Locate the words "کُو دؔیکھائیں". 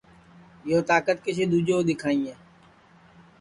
1.77-2.37